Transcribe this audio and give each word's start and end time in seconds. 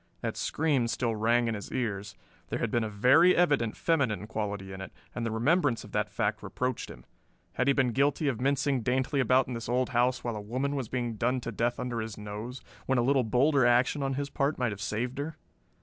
That 0.21 0.35
scream 0.35 0.87
still 0.87 1.15
rang 1.15 1.47
in 1.47 1.53
his 1.53 1.71
ears; 1.71 2.15
there 2.49 2.57
had 2.57 2.71
been 2.71 2.83
a 2.83 2.89
very 2.89 3.35
evident 3.35 3.77
feminine 3.77 4.25
quality 4.25 4.73
in 4.73 4.81
it, 4.81 4.91
and 5.13 5.23
the 5.23 5.29
remembrance 5.29 5.83
of 5.83 5.91
that 5.91 6.09
fact 6.09 6.41
reproached 6.41 6.89
him. 6.89 7.05
Had 7.53 7.67
he 7.67 7.73
been 7.73 7.91
guilty 7.91 8.27
of 8.27 8.41
mincing 8.41 8.81
daintily 8.81 9.19
about 9.19 9.47
in 9.47 9.53
this 9.53 9.69
old 9.69 9.89
house 9.89 10.23
while 10.23 10.35
a 10.35 10.41
woman 10.41 10.75
was 10.75 10.89
being 10.89 11.17
done 11.17 11.39
to 11.41 11.51
death 11.51 11.79
under 11.79 11.99
his 11.99 12.17
nose, 12.17 12.63
when 12.87 12.97
a 12.97 13.03
little 13.03 13.23
bolder 13.23 13.63
action 13.63 14.01
on 14.01 14.15
his 14.15 14.31
part 14.31 14.57
might 14.57 14.71
have 14.71 14.81
saved 14.81 15.19
her? 15.19 15.37